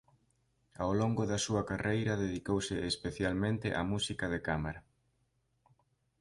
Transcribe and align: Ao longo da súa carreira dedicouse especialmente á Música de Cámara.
Ao 0.83 0.91
longo 1.01 1.23
da 1.31 1.39
súa 1.45 1.63
carreira 1.69 2.21
dedicouse 2.23 2.75
especialmente 2.91 3.67
á 3.79 3.81
Música 3.93 4.25
de 4.33 4.39
Cámara. 4.47 4.81